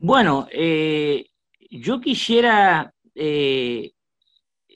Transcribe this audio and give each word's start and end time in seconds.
Bueno, 0.00 0.46
eh, 0.52 1.26
yo 1.70 2.00
quisiera, 2.00 2.94
eh, 3.16 3.90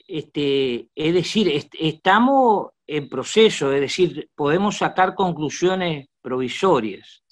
este, 0.05 0.89
es 0.93 1.13
decir, 1.13 1.49
estamos 1.79 2.71
en 2.85 3.07
proceso, 3.07 3.71
es 3.71 3.79
decir, 3.79 4.29
podemos 4.35 4.75
sacar 4.77 5.15
conclusiones 5.15 6.07
provisorias. 6.21 7.23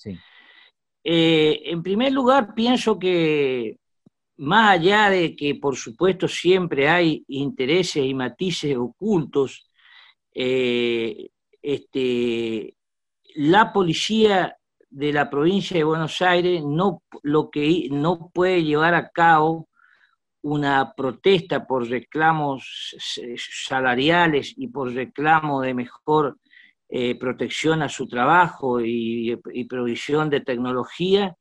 Eh, 1.04 1.64
en 1.66 1.84
primer 1.84 2.14
lugar, 2.14 2.54
pienso 2.56 2.98
que 2.98 3.78
más 4.38 4.70
allá 4.80 5.10
de 5.10 5.36
que, 5.36 5.56
por 5.56 5.76
supuesto, 5.76 6.30
siempre 6.30 6.88
hay 6.88 7.26
intereses 7.28 8.06
y 8.06 8.14
matices 8.14 8.78
ocultos, 8.78 9.68
este, 10.34 11.14
la 13.36 13.74
policía 13.74 14.56
de 14.92 15.14
la 15.14 15.30
provincia 15.30 15.78
de 15.78 15.86
Buenos 15.86 16.22
Aires 16.22 16.62
no, 16.64 17.02
lo 17.24 17.50
que, 17.50 17.88
no 17.90 18.30
puede 18.34 18.64
llevar 18.64 18.94
a 18.94 19.10
cabo 19.10 19.70
una 20.44 20.94
protesta 20.94 21.66
por 21.66 21.88
reclamos 21.88 22.96
salariales 23.38 24.54
y 24.58 24.68
por 24.68 24.94
reclamo 24.94 25.62
de 25.62 25.74
mejor 25.74 26.38
eh, 26.90 27.18
protección 27.18 27.82
a 27.84 27.90
su 27.90 28.06
trabajo 28.08 28.82
y, 28.82 29.40
provisión 29.70 30.30
de 30.30 30.42
tecnología 30.42 31.36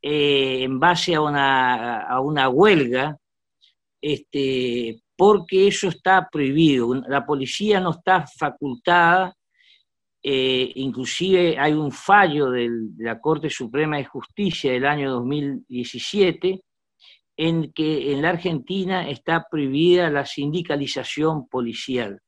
eh, 0.00 0.62
en 0.62 0.78
base 0.78 1.16
a 1.16 1.20
una, 1.20 2.02
a 2.02 2.20
una 2.20 2.48
huelga, 2.48 3.16
este, 4.00 5.02
porque 5.16 5.66
eso 5.66 5.88
está 5.88 6.28
prohibido. 6.30 6.94
La 7.08 7.26
policía 7.26 7.80
no 7.80 7.90
está 7.90 8.24
facultada 8.38 9.34
eh, 10.30 10.72
inclusive 10.74 11.58
hay 11.58 11.72
un 11.72 11.90
fallo 11.90 12.50
de 12.50 12.68
la 12.98 13.18
Corte 13.18 13.48
Suprema 13.48 13.96
de 13.96 14.04
Justicia 14.04 14.70
del 14.70 14.84
año 14.84 15.10
2017 15.12 16.62
en 17.34 17.72
que 17.72 18.12
en 18.12 18.20
la 18.20 18.28
Argentina 18.28 19.08
está 19.08 19.46
prohibida 19.50 20.10
la 20.10 20.26
sindicalización 20.26 21.48
policial. 21.48 22.20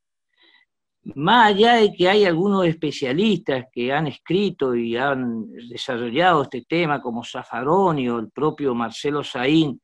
Más 1.15 1.49
allá 1.53 1.75
de 1.75 1.93
que 1.93 2.09
hay 2.09 2.25
algunos 2.25 2.65
especialistas 2.65 3.67
que 3.71 3.93
han 3.93 4.07
escrito 4.07 4.75
y 4.75 4.97
han 4.97 5.53
desarrollado 5.69 6.45
este 6.45 6.65
tema, 6.67 7.03
como 7.03 7.23
Zaffaroni 7.23 8.09
o 8.09 8.19
el 8.19 8.31
propio 8.31 8.75
Marcelo 8.75 9.23
Saín, 9.23 9.79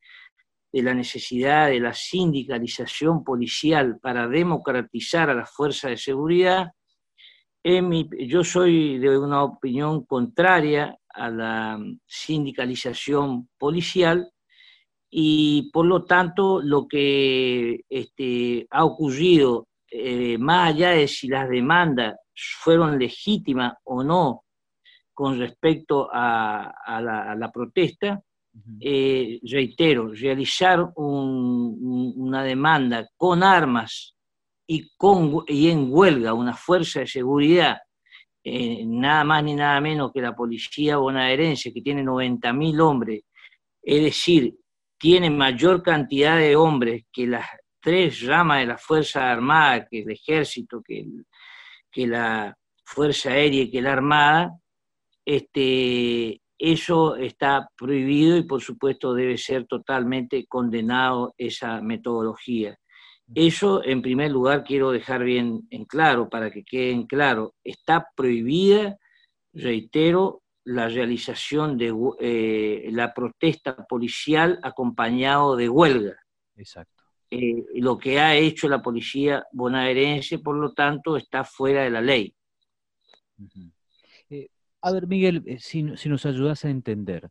de 0.72 0.82
la 0.82 0.94
necesidad 0.94 1.68
de 1.68 1.80
la 1.80 1.92
sindicalización 1.92 3.22
policial 3.22 3.98
para 4.00 4.26
democratizar 4.26 5.28
a 5.28 5.34
las 5.34 5.50
fuerzas 5.50 5.90
de 5.90 5.96
seguridad, 5.98 6.68
yo 8.18 8.44
soy 8.44 8.98
de 8.98 9.18
una 9.18 9.42
opinión 9.42 10.04
contraria 10.04 10.96
a 11.08 11.30
la 11.30 11.78
sindicalización 12.06 13.48
policial 13.58 14.30
y 15.10 15.68
por 15.72 15.86
lo 15.86 16.04
tanto 16.04 16.60
lo 16.62 16.86
que 16.86 17.80
este, 17.88 18.68
ha 18.70 18.84
ocurrido, 18.84 19.66
eh, 19.90 20.38
más 20.38 20.74
allá 20.74 20.90
de 20.90 21.08
si 21.08 21.26
las 21.26 21.48
demandas 21.48 22.14
fueron 22.34 22.98
legítimas 23.00 23.74
o 23.84 24.04
no 24.04 24.44
con 25.12 25.36
respecto 25.36 26.08
a, 26.12 26.72
la, 27.36 27.50
protesta, 27.52 28.22
eh, 28.78 29.40
reitero, 29.42 30.12
realizar 30.12 30.92
una 30.94 32.44
demanda 32.44 33.08
con 33.16 33.42
armas 33.42 34.15
y, 34.66 34.90
con, 34.96 35.44
y 35.46 35.70
en 35.70 35.88
huelga 35.90 36.34
una 36.34 36.54
fuerza 36.54 37.00
de 37.00 37.06
seguridad, 37.06 37.78
eh, 38.44 38.84
nada 38.84 39.24
más 39.24 39.44
ni 39.44 39.54
nada 39.54 39.80
menos 39.80 40.12
que 40.12 40.20
la 40.20 40.34
policía 40.34 40.96
bonaerense, 40.96 41.72
que 41.72 41.82
tiene 41.82 42.02
90.000 42.02 42.80
hombres, 42.80 43.22
es 43.82 44.02
decir, 44.02 44.54
tiene 44.98 45.30
mayor 45.30 45.82
cantidad 45.82 46.38
de 46.38 46.56
hombres 46.56 47.04
que 47.12 47.26
las 47.26 47.46
tres 47.80 48.22
ramas 48.26 48.60
de 48.60 48.66
la 48.66 48.78
Fuerza 48.78 49.30
Armada, 49.30 49.86
que 49.86 50.02
el 50.02 50.10
ejército, 50.10 50.82
que, 50.82 51.06
que 51.90 52.06
la 52.06 52.56
Fuerza 52.84 53.30
Aérea 53.30 53.62
y 53.62 53.70
que 53.70 53.82
la 53.82 53.92
Armada, 53.92 54.58
este, 55.24 56.40
eso 56.58 57.16
está 57.16 57.68
prohibido 57.76 58.36
y 58.36 58.44
por 58.44 58.62
supuesto 58.62 59.12
debe 59.12 59.36
ser 59.36 59.66
totalmente 59.66 60.46
condenado 60.46 61.34
esa 61.36 61.80
metodología. 61.80 62.76
Eso, 63.34 63.84
en 63.84 64.02
primer 64.02 64.30
lugar, 64.30 64.64
quiero 64.64 64.92
dejar 64.92 65.24
bien 65.24 65.66
en 65.70 65.84
claro, 65.84 66.28
para 66.28 66.50
que 66.50 66.64
quede 66.64 66.92
en 66.92 67.06
claro, 67.06 67.54
está 67.64 68.08
prohibida, 68.14 68.96
reitero, 69.52 70.42
la 70.64 70.88
realización 70.88 71.76
de 71.76 71.94
eh, 72.20 72.88
la 72.90 73.12
protesta 73.14 73.76
policial 73.86 74.58
acompañado 74.62 75.56
de 75.56 75.68
huelga. 75.68 76.16
Exacto. 76.56 77.04
Eh, 77.30 77.64
lo 77.74 77.98
que 77.98 78.20
ha 78.20 78.36
hecho 78.36 78.68
la 78.68 78.82
policía 78.82 79.44
bonaerense, 79.52 80.38
por 80.38 80.56
lo 80.56 80.72
tanto, 80.72 81.16
está 81.16 81.44
fuera 81.44 81.82
de 81.82 81.90
la 81.90 82.00
ley. 82.00 82.34
Eh, 84.30 84.48
a 84.80 84.92
ver, 84.92 85.06
Miguel, 85.06 85.58
si, 85.58 85.96
si 85.96 86.08
nos 86.08 86.26
ayudas 86.26 86.64
a 86.64 86.70
entender, 86.70 87.28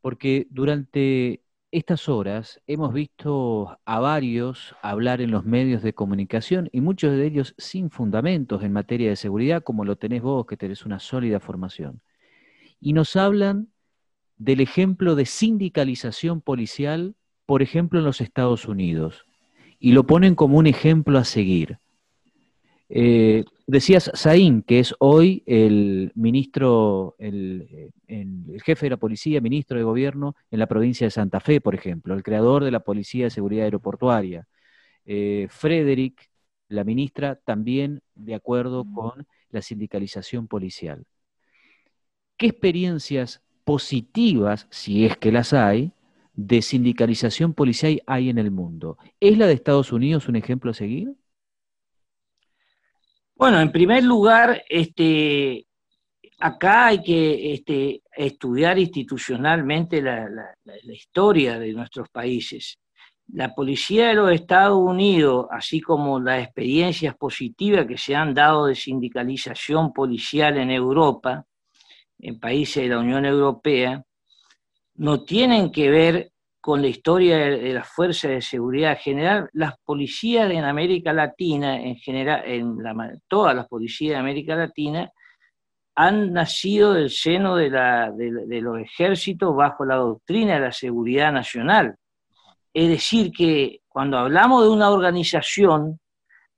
porque 0.00 0.46
durante 0.50 1.42
estas 1.72 2.08
horas 2.08 2.60
hemos 2.66 2.92
visto 2.92 3.78
a 3.84 4.00
varios 4.00 4.74
hablar 4.82 5.20
en 5.20 5.30
los 5.30 5.44
medios 5.44 5.82
de 5.82 5.94
comunicación 5.94 6.68
y 6.72 6.80
muchos 6.80 7.12
de 7.16 7.26
ellos 7.26 7.54
sin 7.58 7.90
fundamentos 7.90 8.62
en 8.62 8.72
materia 8.72 9.08
de 9.08 9.16
seguridad, 9.16 9.62
como 9.62 9.84
lo 9.84 9.96
tenés 9.96 10.22
vos, 10.22 10.46
que 10.46 10.56
tenés 10.56 10.84
una 10.84 10.98
sólida 10.98 11.38
formación. 11.38 12.02
Y 12.80 12.92
nos 12.92 13.14
hablan 13.14 13.68
del 14.36 14.60
ejemplo 14.60 15.14
de 15.14 15.26
sindicalización 15.26 16.40
policial, 16.40 17.14
por 17.46 17.62
ejemplo, 17.62 17.98
en 17.98 18.04
los 18.04 18.20
Estados 18.20 18.66
Unidos, 18.66 19.24
y 19.78 19.92
lo 19.92 20.06
ponen 20.06 20.34
como 20.34 20.58
un 20.58 20.66
ejemplo 20.66 21.18
a 21.18 21.24
seguir. 21.24 21.78
Eh, 22.88 23.44
decías 23.70 24.10
Saín, 24.14 24.62
que 24.62 24.80
es 24.80 24.94
hoy 24.98 25.42
el 25.46 26.12
ministro, 26.14 27.14
el, 27.18 27.92
jefe 28.64 28.86
de 28.86 28.90
la 28.90 28.96
policía, 28.96 29.40
ministro 29.40 29.78
de 29.78 29.84
gobierno 29.84 30.34
en 30.50 30.58
la 30.58 30.66
provincia 30.66 31.06
de 31.06 31.10
Santa 31.10 31.40
Fe, 31.40 31.60
por 31.60 31.74
ejemplo, 31.74 32.14
el 32.14 32.22
creador 32.22 32.64
de 32.64 32.70
la 32.70 32.80
Policía 32.80 33.24
de 33.24 33.30
Seguridad 33.30 33.64
Aeroportuaria. 33.64 34.46
Eh, 35.06 35.46
Frederick, 35.50 36.30
la 36.68 36.84
ministra, 36.84 37.36
también 37.36 38.02
de 38.14 38.34
acuerdo 38.34 38.84
con 38.92 39.26
la 39.50 39.62
sindicalización 39.62 40.48
policial. 40.48 41.04
¿Qué 42.36 42.46
experiencias 42.46 43.42
positivas, 43.64 44.66
si 44.70 45.04
es 45.04 45.16
que 45.16 45.32
las 45.32 45.52
hay, 45.52 45.92
de 46.34 46.62
sindicalización 46.62 47.54
policial 47.54 48.02
hay 48.06 48.30
en 48.30 48.38
el 48.38 48.50
mundo? 48.50 48.98
¿Es 49.20 49.36
la 49.38 49.46
de 49.46 49.54
Estados 49.54 49.92
Unidos 49.92 50.28
un 50.28 50.36
ejemplo 50.36 50.70
a 50.70 50.74
seguir? 50.74 51.14
Bueno, 53.40 53.58
en 53.58 53.72
primer 53.72 54.04
lugar, 54.04 54.64
este, 54.68 55.66
acá 56.40 56.88
hay 56.88 57.02
que 57.02 57.54
este, 57.54 58.02
estudiar 58.14 58.78
institucionalmente 58.78 60.02
la, 60.02 60.28
historia 60.92 61.58
de 61.58 61.72
nuestros 61.72 62.10
países. 62.10 62.78
La 63.28 63.54
policía 63.54 64.08
de 64.08 64.14
los 64.14 64.30
Estados 64.30 64.78
Unidos, 64.78 65.46
así 65.50 65.80
como 65.80 66.20
las 66.20 66.44
experiencias 66.44 67.16
positivas 67.16 67.86
que 67.86 67.96
se 67.96 68.14
han 68.14 68.34
dado 68.34 68.66
de 68.66 68.74
sindicalización 68.74 69.94
policial 69.94 70.58
en 70.58 70.70
Europa, 70.70 71.46
en 72.18 72.38
países 72.38 72.82
de 72.82 72.90
la 72.90 72.98
Unión 72.98 73.24
Europea, 73.24 74.04
no 74.96 75.24
tienen 75.24 75.72
que 75.72 75.88
ver 75.88 76.32
con 76.60 76.82
la 76.82 76.88
historia 76.88 77.38
de, 77.38 77.72
las 77.72 77.88
fuerzas 77.88 78.30
de 78.30 78.42
seguridad 78.42 78.98
general, 78.98 79.48
las 79.54 79.78
policías 79.78 80.50
en 80.50 80.64
América 80.64 81.12
Latina, 81.12 81.80
en 81.80 81.96
general, 81.96 82.42
en 82.44 82.76
todas 83.28 83.54
las 83.56 83.66
policías 83.66 84.12
de 84.12 84.20
América 84.20 84.54
Latina, 84.54 85.10
han 85.94 86.32
nacido 86.32 86.92
del 86.92 87.10
seno 87.10 87.56
de, 87.56 87.70
de, 87.70 88.60
los 88.60 88.78
ejércitos 88.78 89.54
bajo 89.56 89.84
la 89.84 89.96
doctrina 89.96 90.54
de 90.54 90.60
la 90.60 90.72
seguridad 90.72 91.32
nacional. 91.32 91.96
Es 92.72 92.88
decir, 92.88 93.32
que 93.32 93.80
cuando 93.88 94.18
hablamos 94.18 94.62
de 94.62 94.70
una 94.70 94.90
organización, 94.90 95.98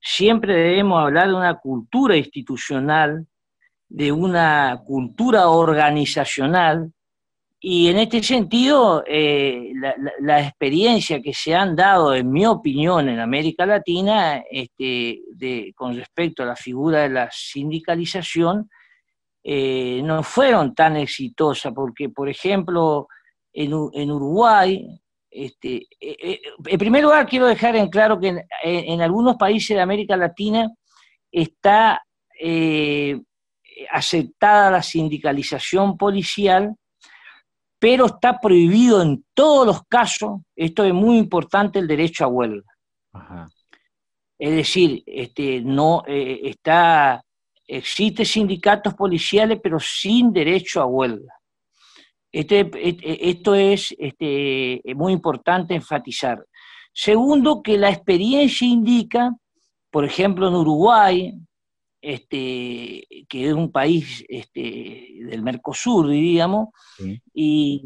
siempre 0.00 0.54
debemos 0.54 1.00
hablar 1.00 1.28
de 1.28 1.34
una 1.34 1.58
cultura 1.58 2.16
institucional, 2.16 3.26
de 3.88 4.12
una 4.12 4.80
cultura 4.84 5.48
organizacional 5.48 6.92
y 7.64 7.86
en 7.86 7.98
este 7.98 8.20
sentido, 8.24 9.04
eh, 9.06 9.72
la, 10.18 10.40
experiencia 10.40 11.22
que 11.22 11.32
se 11.32 11.54
han 11.54 11.76
dado, 11.76 12.12
en 12.12 12.28
mi 12.28 12.44
opinión, 12.44 13.08
en 13.08 13.20
América 13.20 13.64
Latina, 13.64 14.42
este, 14.50 15.22
con 15.76 15.94
respecto 15.94 16.42
a 16.42 16.46
la 16.46 16.56
figura 16.56 17.02
de 17.02 17.10
la 17.10 17.30
sindicalización, 17.30 18.68
eh, 19.44 20.00
no 20.02 20.24
fueron 20.24 20.74
tan 20.74 20.96
exitosas, 20.96 21.72
porque, 21.72 22.08
por 22.08 22.28
ejemplo, 22.28 23.06
en, 23.52 23.72
Uruguay, 23.72 24.84
este, 25.30 25.86
eh, 26.00 26.40
en 26.66 26.78
primer 26.78 27.04
lugar 27.04 27.28
quiero 27.28 27.46
dejar 27.46 27.76
en 27.76 27.88
claro 27.88 28.18
que 28.18 28.28
en, 28.28 28.44
en 28.64 29.00
algunos 29.02 29.36
países 29.36 29.76
de 29.76 29.82
América 29.82 30.16
Latina 30.16 30.68
está 31.30 32.02
aceptada 33.88 34.72
la 34.72 34.82
sindicalización 34.82 35.96
policial, 35.96 36.74
pero 37.82 38.06
está 38.06 38.38
prohibido 38.38 39.02
en 39.02 39.24
todos 39.34 39.66
los 39.66 39.82
casos, 39.88 40.42
esto 40.54 40.84
es 40.84 40.94
muy 40.94 41.18
importante, 41.18 41.80
el 41.80 41.88
derecho 41.88 42.24
a 42.24 42.28
huelga. 42.28 42.72
Es 44.38 44.54
decir, 44.54 45.02
este, 45.04 45.60
no 45.62 46.04
eh, 46.06 46.42
está, 46.44 47.24
existe 47.66 48.24
sindicatos 48.24 48.94
policiales, 48.94 49.58
pero 49.60 49.80
sin 49.80 50.32
derecho 50.32 50.80
a 50.80 50.86
huelga. 50.86 51.34
Este, 52.30 52.70
este, 52.72 53.30
esto 53.30 53.56
es 53.56 53.92
este, 53.98 54.80
muy 54.94 55.12
importante 55.12 55.74
enfatizar. 55.74 56.40
Segundo, 56.92 57.64
que 57.64 57.78
la 57.78 57.90
experiencia 57.90 58.64
indica, 58.64 59.34
por 59.90 60.04
ejemplo, 60.04 60.46
en 60.46 60.54
Uruguay, 60.54 61.34
este, 62.02 63.06
que 63.28 63.48
es 63.48 63.52
un 63.54 63.70
país 63.70 64.24
este, 64.28 65.14
del 65.20 65.42
Mercosur, 65.42 66.10
diríamos, 66.10 66.68
y 67.32 67.80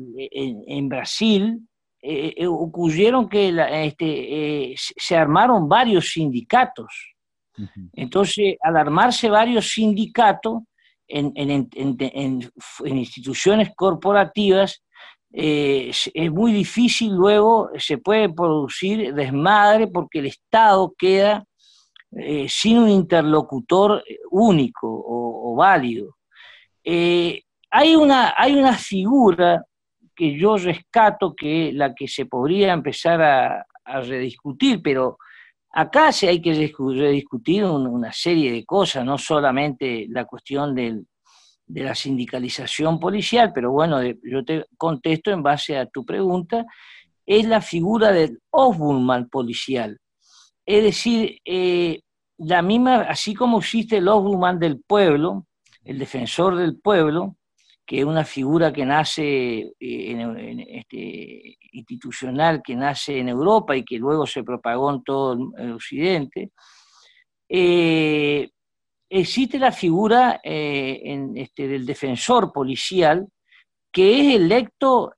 en, 0.67 0.89
Brasil 0.89 1.61
eh, 2.03 2.35
eh, 2.37 2.47
ocurrieron 2.47 3.29
que 3.29 3.55
este, 3.85 4.71
eh, 4.71 4.75
se 4.77 5.17
armaron 5.17 5.69
varios 5.69 6.09
sindicatos. 6.13 7.15
Entonces, 7.93 8.57
al 8.61 8.77
armarse 8.77 9.31
varios 9.31 9.71
sindicatos, 9.73 10.63
en, 11.09 11.33
instituciones 12.85 13.71
corporativas, 13.75 14.83
eh, 15.33 15.91
es 15.91 16.33
muy 16.33 16.53
difícil 16.53 17.13
luego, 17.13 17.71
se 17.79 17.99
puede 17.99 18.29
producir 18.29 19.13
desmadre 19.15 19.87
porque 19.87 20.21
el 20.21 20.27
Estado 20.27 20.95
queda 20.97 21.45
eh, 22.13 22.47
sin 22.49 22.79
un 22.79 22.89
interlocutor 22.89 24.03
único 24.31 24.89
o, 24.89 25.55
válido. 25.57 26.17
Eh, 26.85 27.43
hay, 27.71 27.95
una, 27.97 28.35
hay 28.37 28.55
una 28.55 28.75
figura 28.75 29.65
que 30.15 30.39
yo 30.39 30.57
rescato 30.57 31.35
que 31.35 31.73
la 31.73 31.95
que 31.95 32.09
se 32.09 32.27
podría 32.27 32.73
empezar 32.73 33.23
a, 33.23 33.67
a 33.85 34.01
rediscutir, 34.01 34.81
pero 34.83 35.19
Acá 35.79 36.11
sí 36.11 36.27
hay 36.27 36.41
que 36.41 36.55
rediscutir 36.55 37.63
una 37.63 38.11
serie 38.11 38.51
de 38.51 38.65
cosas, 38.65 39.05
no 39.05 39.19
solamente 39.19 40.07
la 40.09 40.25
cuestión 40.25 40.75
de 40.75 41.05
la 41.69 41.95
sindicalización 41.95 42.99
policial, 42.99 43.53
pero 43.53 43.73
bueno, 43.73 44.01
yo 44.03 44.43
te 44.43 44.65
contesto 44.79 45.31
en 45.33 45.43
base 45.43 45.77
a 45.77 45.85
tu 45.85 46.07
pregunta, 46.07 46.65
es 47.27 47.45
la 47.45 47.61
figura 47.61 48.11
del 48.11 48.41
ombudsman 48.49 49.29
policial. 49.29 49.99
Es 50.67 50.83
decir, 50.83 51.39
eh, 51.45 52.01
la 52.39 52.61
misma, 52.61 53.03
así 53.03 53.35
como 53.35 53.59
existe 53.59 53.99
el 53.99 54.09
ombudsman 54.09 54.59
del 54.59 54.81
pueblo, 54.81 55.47
el 55.85 55.99
defensor 55.99 56.57
del 56.57 56.81
pueblo, 56.81 57.37
que 57.87 58.01
es 58.01 58.05
una 58.05 58.25
figura 58.25 58.73
que 58.73 58.85
nace 58.85 59.59
eh, 59.61 59.73
en, 59.79 60.61
este, 60.61 61.57
institucional, 61.71 62.63
que 62.65 62.75
nace 62.75 63.21
en 63.21 63.29
Europa 63.29 63.77
y 63.77 63.85
que 63.85 63.97
luego 63.97 64.27
se 64.27 64.43
propagó 64.43 64.93
en 64.93 65.05
todo 65.05 65.39
el 65.57 65.73
Occidente, 65.73 66.51
eh, 67.49 68.51
existe 69.09 69.61
la 69.61 69.71
figura 69.71 70.41
este, 70.43 71.69
del 71.69 71.87
defensor 71.87 72.53
policial 72.53 73.25
que 73.93 74.21
es 74.21 74.35
electo 74.35 75.13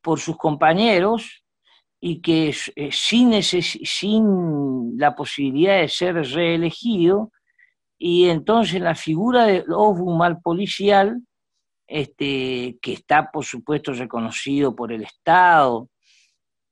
por 0.00 0.20
sus 0.20 0.36
compañeros 0.36 1.44
y 2.00 2.20
que 2.20 2.52
sin, 2.90 3.42
sin 3.42 4.98
la 4.98 5.14
posibilidad 5.14 5.80
de 5.80 5.88
ser 5.88 6.14
reelegido, 6.14 7.32
y 7.98 8.28
entonces 8.28 8.80
la 8.80 8.94
figura 8.94 9.46
del 9.46 9.64
mal 10.16 10.40
policial 10.40 11.22
este, 11.86 12.78
que 12.82 12.92
está, 12.92 13.30
por 13.30 13.44
supuesto, 13.44 13.92
reconocido 13.92 14.74
por 14.74 14.92
el 14.92 15.02
Estado, 15.04 15.88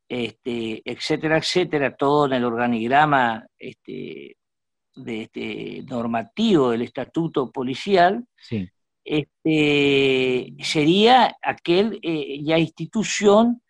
este, 0.09 0.83
etcétera, 0.85 1.39
etcétera, 1.39 1.97
todo 1.97 2.27
en 2.27 2.35
el 2.35 2.45
organigrama 2.45 3.47
este, 3.59 4.37
de 4.95 5.23
este, 5.23 5.83
normativo 5.89 6.71
del 6.71 6.83
estatuto 6.83 7.51
policial, 7.51 8.25
este, 9.05 10.55
sería 10.61 11.37
aquel 11.43 11.99
eh, 12.03 12.43
ya 12.43 12.59
institución 12.59 13.63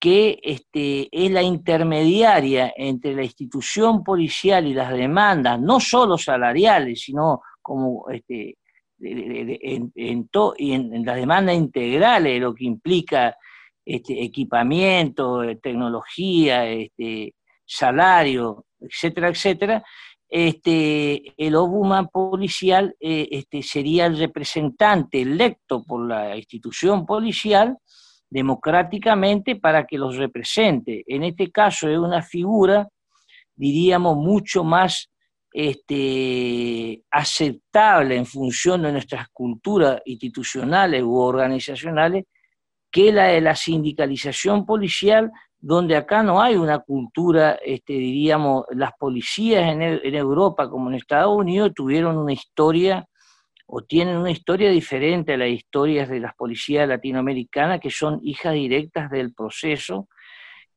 que 0.00 0.40
este, 0.42 1.08
es 1.12 1.30
la 1.30 1.42
intermediaria 1.42 2.72
entre 2.74 3.14
la 3.14 3.22
institución 3.22 4.02
policial 4.02 4.66
y 4.66 4.72
las 4.72 4.92
demandas, 4.92 5.60
no 5.60 5.78
solo 5.78 6.16
salariales, 6.16 7.02
sino 7.02 7.42
como 7.60 8.08
este, 8.08 8.56
en, 8.98 9.92
y 10.56 10.72
en, 10.72 11.04
las 11.04 11.16
demandas 11.16 11.54
integrales, 11.54 12.40
lo 12.40 12.54
que 12.54 12.64
implica 12.64 13.36
este, 13.84 14.22
equipamiento, 14.22 15.44
eh, 15.44 15.56
tecnología, 15.56 16.66
este, 16.66 17.34
salario, 17.66 18.64
etcétera, 18.80 19.28
etcétera, 19.28 19.84
este, 20.30 21.34
el 21.36 21.56
ombudsman 21.56 22.08
policial 22.08 22.94
eh, 23.00 23.28
este, 23.32 23.62
sería 23.62 24.06
el 24.06 24.16
representante 24.16 25.22
electo 25.22 25.84
por 25.84 26.06
la 26.06 26.36
institución 26.36 27.04
policial 27.04 27.76
democráticamente 28.30 29.56
para 29.56 29.84
que 29.86 29.98
los 29.98 30.16
represente. 30.16 31.02
En 31.06 31.24
este 31.24 31.50
caso 31.50 31.88
es 31.88 31.98
una 31.98 32.22
figura, 32.22 32.88
diríamos, 33.56 34.16
mucho 34.16 34.62
más 34.62 35.10
este, 35.52 37.02
aceptable 37.10 38.16
en 38.16 38.24
función 38.24 38.82
de 38.82 38.92
nuestras 38.92 39.28
culturas 39.30 40.00
institucionales 40.04 41.02
u 41.02 41.16
organizacionales 41.16 42.24
que 42.90 43.12
la 43.12 43.24
de 43.24 43.40
la 43.40 43.54
sindicalización 43.54 44.64
policial, 44.64 45.30
donde 45.58 45.96
acá 45.96 46.22
no 46.22 46.40
hay 46.40 46.56
una 46.56 46.78
cultura, 46.78 47.58
este, 47.64 47.92
diríamos, 47.94 48.64
las 48.70 48.92
policías 48.98 49.72
en, 49.72 49.82
en 49.82 50.14
Europa 50.14 50.68
como 50.68 50.88
en 50.88 50.96
Estados 50.96 51.36
Unidos 51.36 51.72
tuvieron 51.74 52.16
una 52.16 52.32
historia 52.32 53.06
o 53.72 53.82
tienen 53.82 54.16
una 54.16 54.32
historia 54.32 54.68
diferente 54.68 55.34
a 55.34 55.36
las 55.36 55.48
historias 55.48 56.08
de 56.08 56.18
las 56.18 56.34
policías 56.34 56.88
latinoamericanas, 56.88 57.78
que 57.80 57.90
son 57.90 58.18
hijas 58.24 58.54
directas 58.54 59.10
del 59.10 59.32
proceso, 59.32 60.08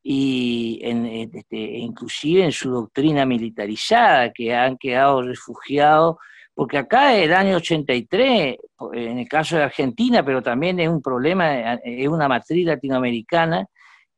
y 0.04 0.80
en, 0.84 1.06
este, 1.06 1.58
inclusive 1.58 2.44
en 2.44 2.52
su 2.52 2.70
doctrina 2.70 3.26
militarizada, 3.26 4.32
que 4.32 4.54
han 4.54 4.78
quedado 4.78 5.24
refugiados, 5.24 6.18
porque 6.54 6.78
acá 6.78 7.18
el 7.18 7.34
año 7.34 7.56
83, 7.58 8.58
en 8.94 9.18
el 9.18 9.28
caso 9.28 9.56
de 9.56 9.64
Argentina, 9.64 10.24
pero 10.24 10.44
también 10.44 10.80
es 10.80 10.88
un 10.88 11.02
problema, 11.02 11.74
es 11.84 12.08
una 12.08 12.28
matriz 12.28 12.64
latinoamericana, 12.68 13.66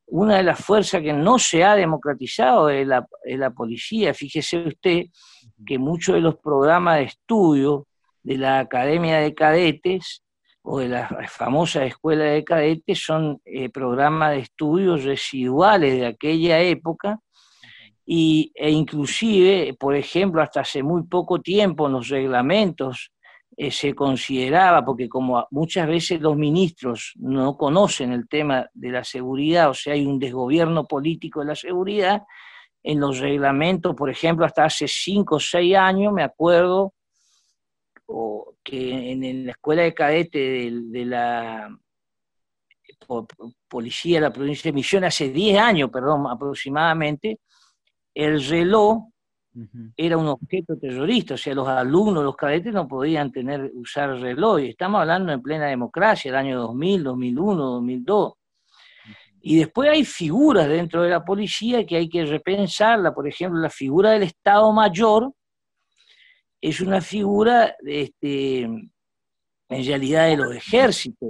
una 0.07 0.35
de 0.35 0.43
las 0.43 0.59
fuerzas 0.59 1.01
que 1.01 1.13
no 1.13 1.39
se 1.39 1.63
ha 1.63 1.75
democratizado 1.75 2.69
es 2.69 2.85
la, 2.85 3.07
es 3.23 3.39
la 3.39 3.51
policía. 3.51 4.13
Fíjese 4.13 4.67
usted 4.67 5.05
que 5.65 5.79
muchos 5.79 6.15
de 6.15 6.21
los 6.21 6.35
programas 6.35 6.97
de 6.97 7.03
estudio 7.03 7.87
de 8.25 8.37
la 8.39 8.59
Academia 8.59 9.19
de 9.19 9.35
Cadetes 9.35 10.23
o 10.63 10.79
de 10.79 10.89
la 10.89 11.07
famosa 11.29 11.85
escuela 11.85 12.23
de 12.23 12.43
cadetes 12.43 13.05
son 13.05 13.39
eh, 13.45 13.69
programas 13.69 14.31
de 14.31 14.39
estudios 14.39 15.03
residuales 15.03 15.93
de 15.99 16.07
aquella 16.07 16.59
época 16.59 17.19
y, 18.03 18.51
e 18.55 18.71
inclusive, 18.71 19.75
por 19.79 19.95
ejemplo, 19.95 20.41
hasta 20.41 20.61
hace 20.61 20.81
muy 20.81 21.03
poco 21.03 21.39
tiempo 21.39 21.85
en 21.85 21.93
los 21.93 22.09
reglamentos 22.09 23.11
eh, 23.55 23.69
se 23.69 23.93
consideraba, 23.93 24.83
porque 24.83 25.07
como 25.07 25.47
muchas 25.51 25.87
veces 25.87 26.19
los 26.19 26.35
ministros 26.35 27.13
no 27.17 27.55
conocen 27.55 28.11
el 28.11 28.27
tema 28.27 28.67
de 28.73 28.89
la 28.89 29.03
seguridad, 29.03 29.69
o 29.69 29.75
sea, 29.75 29.93
hay 29.93 30.07
un 30.07 30.17
desgobierno 30.17 30.85
político 30.85 31.41
de 31.41 31.45
la 31.45 31.55
seguridad, 31.55 32.23
en 32.81 32.99
los 32.99 33.19
reglamentos, 33.19 33.95
por 33.95 34.09
ejemplo, 34.09 34.45
hasta 34.45 34.65
hace 34.65 34.87
cinco 34.87 35.35
o 35.35 35.39
seis 35.39 35.75
años, 35.75 36.11
me 36.11 36.23
acuerdo, 36.23 36.93
o 38.07 38.55
que 38.63 39.11
en, 39.11 39.45
la 39.45 39.51
escuela 39.51 39.83
de 39.83 39.93
cadete 39.93 40.71
de, 40.71 41.05
la 41.05 41.69
policía 43.67 44.17
de 44.17 44.21
la 44.21 44.33
provincia 44.33 44.71
de 44.71 44.75
Misiones, 44.75 45.07
hace 45.09 45.29
10 45.29 45.59
años, 45.59 45.89
perdón, 45.91 46.25
aproximadamente, 46.27 47.39
el 48.13 48.43
reloj 48.43 49.09
era 49.95 50.17
un 50.17 50.27
objeto 50.27 50.77
terrorista, 50.77 51.35
o 51.35 51.37
sea, 51.37 51.53
los 51.53 51.67
alumnos, 51.67 52.23
los 52.23 52.35
cadetes 52.35 52.73
no 52.73 52.87
podían 52.87 53.31
tener, 53.31 53.71
usar 53.73 54.09
reloj, 54.19 54.59
y 54.59 54.69
estamos 54.69 54.99
hablando 54.99 55.31
en 55.31 55.41
plena 55.41 55.67
democracia, 55.67 56.29
el 56.29 56.35
año 56.35 56.59
2000, 56.59 57.03
2001, 57.03 57.63
2002. 57.63 58.33
Y 59.41 59.57
después 59.57 59.89
hay 59.89 60.03
figuras 60.03 60.67
dentro 60.67 61.03
de 61.03 61.09
la 61.09 61.23
policía 61.23 61.85
que 61.85 61.95
hay 61.95 62.09
que 62.09 62.25
repensarla, 62.25 63.13
por 63.13 63.27
ejemplo, 63.27 63.59
la 63.59 63.69
figura 63.69 64.11
del 64.11 64.23
Estado 64.23 64.71
Mayor, 64.73 65.31
es 66.67 66.81
una 66.81 66.99
figura 66.99 67.75
este, 67.85 68.61
en 68.61 68.89
realidad 69.69 70.29
de 70.29 70.37
los 70.37 70.55
ejércitos, 70.55 71.29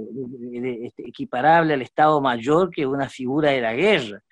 este, 0.82 1.08
equiparable 1.08 1.74
al 1.74 1.82
Estado 1.82 2.22
Mayor 2.22 2.70
que 2.70 2.86
una 2.86 3.10
figura 3.10 3.50
de 3.50 3.60
la 3.60 3.74
guerra. 3.74 4.22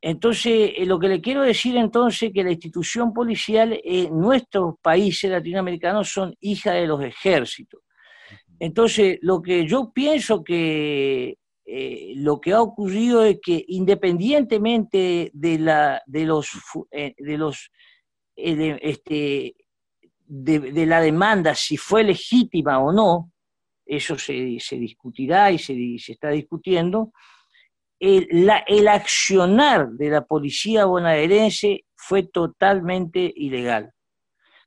Entonces, 0.00 0.72
eh, 0.76 0.84
lo 0.84 0.98
que 0.98 1.06
le 1.06 1.20
quiero 1.20 1.42
decir 1.42 1.76
entonces 1.76 2.22
es 2.24 2.32
que 2.34 2.42
la 2.42 2.50
institución 2.50 3.12
policial 3.12 3.80
en 3.84 4.18
nuestros 4.18 4.74
países 4.82 5.30
latinoamericanos 5.30 6.12
son 6.12 6.34
hijas 6.40 6.74
de 6.74 6.88
los 6.88 7.00
ejércitos. 7.04 7.80
Entonces, 8.58 9.18
lo 9.22 9.40
que 9.42 9.64
yo 9.64 9.92
pienso 9.94 10.42
que 10.42 11.38
eh, 11.64 12.14
lo 12.16 12.40
que 12.40 12.52
ha 12.52 12.60
ocurrido 12.60 13.24
es 13.24 13.38
que 13.40 13.64
independientemente 13.68 15.30
de, 15.32 15.58
la, 15.60 16.02
de 16.06 16.24
los, 16.24 16.50
eh, 16.90 17.14
de 17.16 17.38
los 17.38 17.70
este, 18.34 19.54
de, 20.34 20.86
la 20.86 21.00
demanda, 21.00 21.54
si 21.54 21.76
fue 21.76 22.04
legítima 22.04 22.78
o 22.78 22.90
no, 22.90 23.30
eso 23.84 24.16
se, 24.16 24.32
discutirá 24.32 25.50
y 25.50 25.58
se, 25.58 25.74
se, 25.98 26.12
está 26.12 26.30
discutiendo, 26.30 27.12
el, 28.00 28.50
el 28.66 28.88
accionar 28.88 29.90
de 29.90 30.08
la 30.08 30.24
policía 30.24 30.86
bonaerense 30.86 31.84
fue 31.94 32.22
totalmente 32.22 33.30
ilegal, 33.36 33.92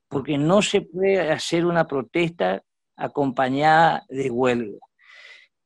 porque 0.08 0.38
no 0.38 0.62
se 0.62 0.82
puede 0.82 1.32
hacer 1.32 1.66
una 1.66 1.86
protesta 1.86 2.62
acompañada 2.96 4.04
de 4.08 4.30
huelga. 4.30 4.78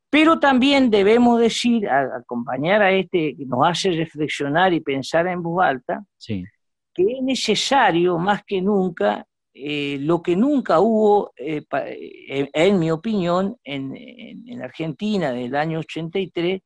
Pero 0.09 0.41
también 0.41 0.91
debemos 0.91 1.39
decir, 1.39 1.87
acompañar 1.89 2.83
a 2.83 2.91
este 2.91 3.37
que 3.37 3.45
nos 3.45 3.69
hace 3.69 3.91
reflexionar 3.91 4.73
y 4.73 4.81
pensar 4.81 5.27
en 5.27 5.43
voz 5.43 5.63
alta, 5.63 6.03
que 6.27 6.43
es 7.03 7.23
necesario 7.23 8.19
más 8.19 8.43
que 8.45 8.63
nunca, 8.63 9.27
eh, 9.63 9.99
lo 10.01 10.23
que 10.23 10.37
nunca 10.37 10.81
hubo, 10.81 11.33
eh, 11.37 11.65
en, 12.53 12.79
mi 12.79 12.91
opinión, 12.91 13.57
en, 13.63 13.95
en, 13.97 14.63
Argentina 14.63 15.33
del 15.33 15.55
año 15.55 15.81
83, 15.81 16.61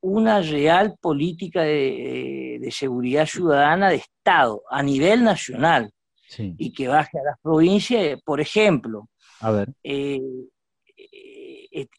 una 0.00 0.40
real 0.40 0.96
política 1.00 1.62
de, 1.62 2.68
seguridad 2.70 3.26
ciudadana 3.26 3.90
de 3.90 3.96
Estado 3.96 4.62
a 4.70 4.82
nivel 4.82 5.24
nacional 5.24 5.90
y 6.38 6.72
que 6.72 6.88
baje 6.88 7.18
a 7.18 7.24
las 7.24 7.40
provincias, 7.40 8.20
por 8.22 8.40
ejemplo. 8.40 9.08
A 9.40 9.50
ver. 9.50 9.68
Eh, 9.82 10.20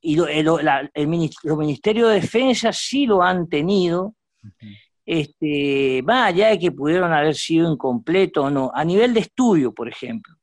y 0.01 0.19
el, 0.19 0.45
los 0.45 1.57
ministerios 1.57 2.09
de 2.09 2.21
Defensa 2.21 2.71
sí 2.71 3.05
lo 3.05 3.21
han 3.21 3.49
tenido, 3.49 4.15
este, 5.05 6.01
más 6.03 6.29
allá 6.29 6.49
de 6.49 6.59
que 6.59 6.71
pudieron 6.71 7.13
haber 7.13 7.35
sido 7.35 7.71
incompletos 7.71 8.45
o 8.45 8.49
no, 8.49 8.71
a 8.73 8.83
nivel 8.83 9.13
de 9.13 9.19
estudio, 9.21 9.73
por 9.73 9.87
ejemplo. 9.87 10.35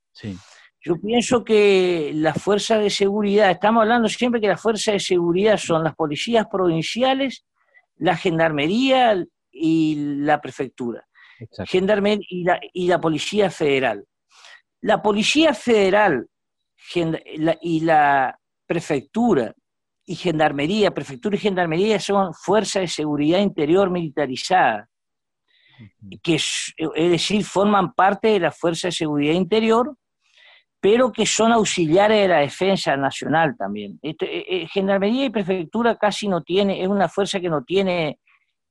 Yo 0.84 1.00
pienso 1.00 1.44
que 1.44 2.12
las 2.14 2.40
fuerzas 2.40 2.80
de 2.80 2.90
seguridad, 2.90 3.50
estamos 3.50 3.82
hablando 3.82 4.08
siempre 4.08 4.40
que 4.40 4.48
las 4.48 4.60
fuerzas 4.60 4.94
de 4.94 5.00
seguridad 5.00 5.56
son 5.56 5.84
las 5.84 5.94
policías 5.94 6.46
provinciales, 6.50 7.44
la 7.96 8.16
gendarmería 8.16 9.24
y 9.50 10.18
la 10.20 10.40
prefectura. 10.40 11.06
Gendarmería 11.66 12.26
y 12.28 12.44
la, 12.44 12.60
y 12.72 12.86
la 12.88 13.00
policía 13.00 13.50
federal. 13.50 14.04
La 14.80 15.02
policía 15.02 15.54
federal 15.54 16.26
y 17.60 17.80
la 17.80 18.38
prefectura 18.66 19.54
y 20.12 20.14
gendarmería, 20.14 20.90
prefectura 20.90 21.36
y 21.36 21.38
gendarmería 21.38 21.98
son 21.98 22.34
fuerzas 22.34 22.82
de 22.82 22.88
seguridad 22.88 23.38
interior 23.38 23.88
militarizadas, 23.88 24.86
que 26.22 26.34
es, 26.34 26.74
decir, 26.94 27.42
forman 27.44 27.94
parte 27.94 28.28
de 28.28 28.40
la 28.40 28.50
fuerza 28.50 28.88
de 28.88 28.92
seguridad 28.92 29.32
interior, 29.32 29.96
pero 30.80 31.10
que 31.10 31.24
son 31.24 31.50
auxiliares 31.50 32.20
de 32.20 32.28
la 32.28 32.40
defensa 32.40 32.94
nacional 32.94 33.56
también. 33.56 33.98
Eh, 34.02 34.14
eh, 34.20 34.66
gendarmería 34.68 35.24
y 35.24 35.30
prefectura 35.30 35.96
casi 35.96 36.28
no 36.28 36.42
tiene, 36.42 36.82
es 36.82 36.88
una 36.88 37.08
fuerza 37.08 37.40
que 37.40 37.48
no 37.48 37.64
tiene 37.64 38.18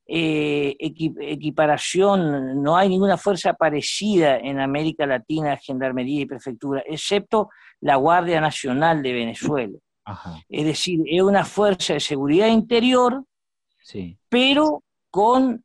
eh, 0.05 0.75
equiparación, 0.79 2.61
no 2.61 2.77
hay 2.77 2.89
ninguna 2.89 3.17
fuerza 3.17 3.53
parecida 3.53 4.37
en 4.37 4.59
América 4.59 5.07
Latina, 5.07 5.57
gendarmería 5.57 6.21
y 6.21 6.25
prefectura, 6.27 6.83
excepto 6.85 7.49
la 7.79 7.95
Guardia 7.95 8.39
Nacional 8.39 9.01
de 9.01 9.11
Venezuela. 9.11 9.79
Es 10.49 10.65
decir, 10.65 10.99
es 11.05 11.21
una 11.21 11.45
fuerza 11.45 11.93
de 11.93 11.99
seguridad 11.99 12.47
interior, 12.47 13.23
pero 14.29 14.83
con 15.09 15.63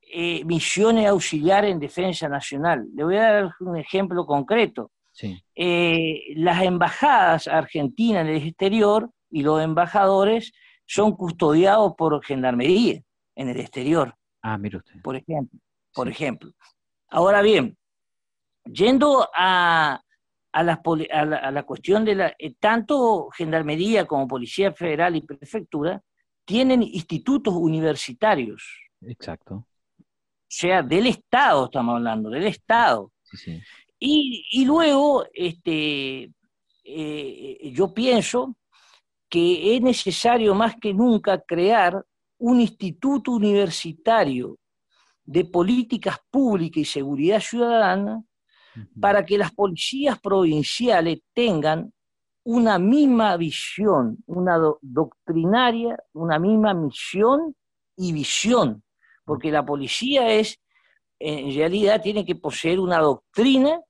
eh, 0.00 0.44
misiones 0.44 1.08
auxiliares 1.08 1.72
en 1.72 1.78
defensa 1.78 2.28
nacional. 2.28 2.86
Le 2.94 3.04
voy 3.04 3.16
a 3.16 3.32
dar 3.32 3.54
un 3.60 3.76
ejemplo 3.76 4.26
concreto. 4.26 4.90
Eh, 5.54 6.34
las 6.36 6.62
embajadas 6.62 7.46
argentinas 7.48 8.22
en 8.22 8.34
el 8.34 8.46
exterior 8.48 9.10
y 9.30 9.42
los 9.42 9.62
embajadores 9.62 10.52
son 10.86 11.12
custodiados 11.16 11.94
por 11.96 12.22
gendarmería 12.24 13.00
en 13.34 13.48
el 13.48 13.60
exterior. 13.60 14.14
Ah, 14.42 14.58
mire 14.58 14.78
usted. 14.78 15.00
Por 15.02 15.16
ejemplo. 15.16 15.58
Por 15.94 16.08
ejemplo. 16.08 16.52
Ahora 17.08 17.42
bien, 17.42 17.76
yendo 18.64 19.28
a, 19.34 20.02
a 20.52 20.62
la, 20.62 20.82
a 21.10 21.50
la, 21.50 21.62
cuestión 21.64 22.04
de 22.04 22.14
la... 22.14 22.34
Eh, 22.38 22.54
tanto 22.60 23.30
Gendarmería 23.30 24.06
como 24.06 24.28
Policía 24.28 24.72
Federal 24.72 25.16
y 25.16 25.22
Prefectura 25.22 26.02
tienen 26.44 26.82
institutos 26.82 27.54
universitarios. 27.54 28.62
Exacto. 29.00 29.54
O 29.56 30.54
sea, 30.54 30.82
del 30.82 31.06
Estado 31.06 31.64
estamos 31.64 31.96
hablando, 31.96 32.28
del 32.28 32.46
Estado. 32.46 33.10
Y, 33.98 34.64
luego, 34.66 35.24
este, 35.32 36.30
eh, 36.84 37.72
yo 37.72 37.94
pienso 37.94 38.56
que 39.30 39.74
es 39.74 39.80
necesario 39.80 40.54
más 40.54 40.76
que 40.76 40.92
nunca 40.92 41.40
crear 41.40 42.04
un 42.38 42.60
instituto 42.60 43.30
universitario 43.30 44.58
de 45.24 45.44
políticas 45.44 46.18
públicas 46.30 46.78
y 46.78 46.84
seguridad 46.84 47.40
ciudadana 47.40 48.22
para 49.00 49.24
que 49.24 49.38
las 49.38 49.52
policías 49.52 50.18
provinciales 50.20 51.20
tengan 51.34 51.92
una 52.44 52.78
misma 52.78 53.36
visión, 53.36 54.18
una 54.26 54.58
doctrinaria, 54.80 55.96
una 56.12 56.38
misma 56.38 56.74
misión 56.74 57.54
y 57.96 58.12
visión, 58.12 58.82
porque 59.24 59.50
la 59.50 59.64
policía 59.64 60.28
es, 60.32 60.58
en 61.18 61.54
realidad, 61.54 62.02
tiene 62.02 62.24
que 62.24 62.34
poseer 62.34 62.80
una 62.80 62.98
doctrina, 62.98 63.80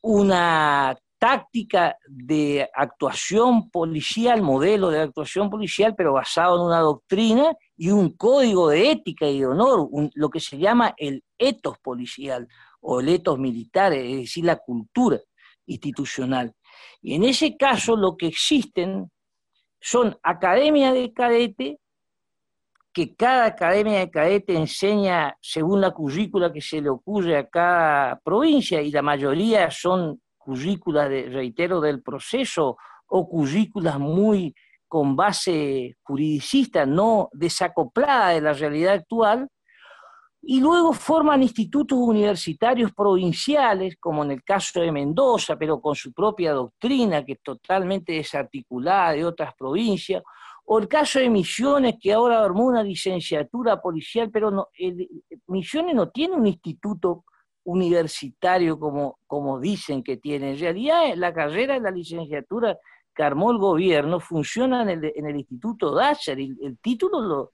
una 0.00 0.96
táctica 1.18 1.98
de 2.06 2.68
actuación 2.72 3.70
policial, 3.70 4.40
modelo 4.40 4.88
de 4.90 5.00
actuación 5.00 5.50
policial, 5.50 5.94
pero 5.96 6.12
basado 6.12 6.56
en 6.56 6.66
una 6.66 6.78
doctrina 6.78 7.56
y 7.76 7.90
un 7.90 8.16
código 8.16 8.68
de 8.68 8.92
ética 8.92 9.26
y 9.26 9.40
de 9.40 9.46
honor, 9.46 9.88
lo 10.14 10.30
que 10.30 10.40
se 10.40 10.58
llama 10.58 10.94
el 10.96 11.24
etos 11.36 11.76
policial, 11.78 12.48
o 12.80 13.00
letos 13.00 13.38
militares, 13.38 14.04
es 14.04 14.16
decir, 14.16 14.44
la 14.44 14.56
cultura 14.56 15.18
institucional. 15.66 16.54
Y 17.00 17.14
en 17.14 17.24
ese 17.24 17.56
caso 17.56 17.96
lo 17.96 18.16
que 18.16 18.26
existen 18.26 19.10
son 19.80 20.16
academias 20.22 20.94
de 20.94 21.12
cadete, 21.12 21.78
que 22.92 23.14
cada 23.14 23.46
academia 23.46 24.00
de 24.00 24.10
cadete 24.10 24.56
enseña 24.56 25.36
según 25.40 25.80
la 25.80 25.92
currícula 25.92 26.52
que 26.52 26.60
se 26.60 26.80
le 26.80 26.88
ocurre 26.88 27.36
a 27.36 27.48
cada 27.48 28.18
provincia, 28.20 28.80
y 28.82 28.90
la 28.90 29.02
mayoría 29.02 29.70
son 29.70 30.20
currículas, 30.36 31.08
de, 31.08 31.28
reitero, 31.28 31.80
del 31.80 32.02
proceso 32.02 32.76
o 33.06 33.28
currículas 33.28 33.98
muy 33.98 34.54
con 34.88 35.14
base 35.14 35.96
juridicista, 36.02 36.86
no 36.86 37.28
desacoplada 37.32 38.30
de 38.30 38.40
la 38.40 38.54
realidad 38.54 38.94
actual, 38.94 39.48
y 40.50 40.60
luego 40.60 40.94
forman 40.94 41.42
institutos 41.42 41.98
universitarios 41.98 42.94
provinciales, 42.94 43.98
como 44.00 44.24
en 44.24 44.30
el 44.30 44.42
caso 44.42 44.80
de 44.80 44.90
Mendoza, 44.90 45.58
pero 45.58 45.78
con 45.78 45.94
su 45.94 46.10
propia 46.14 46.54
doctrina, 46.54 47.22
que 47.22 47.32
es 47.32 47.42
totalmente 47.42 48.14
desarticulada 48.14 49.12
de 49.12 49.26
otras 49.26 49.54
provincias, 49.54 50.22
o 50.64 50.78
el 50.78 50.88
caso 50.88 51.18
de 51.18 51.28
Misiones, 51.28 51.96
que 52.00 52.14
ahora 52.14 52.42
armó 52.42 52.64
una 52.64 52.82
licenciatura 52.82 53.78
policial, 53.78 54.30
pero 54.30 54.50
no, 54.50 54.68
Misiones 55.48 55.94
no 55.94 56.08
tiene 56.08 56.36
un 56.36 56.46
instituto 56.46 57.26
universitario 57.64 58.78
como, 58.78 59.18
como 59.26 59.60
dicen 59.60 60.02
que 60.02 60.16
tiene. 60.16 60.52
En 60.52 60.58
realidad, 60.58 61.14
la 61.16 61.34
carrera 61.34 61.74
de 61.74 61.80
la 61.80 61.90
licenciatura 61.90 62.74
que 63.14 63.22
armó 63.22 63.50
el 63.50 63.58
gobierno 63.58 64.18
funciona 64.18 64.80
en 64.80 65.04
el, 65.04 65.12
el 65.14 65.36
Instituto 65.36 65.94
Dachary, 65.94 66.56
el, 66.62 66.78
título 66.78 67.20
lo, 67.20 67.52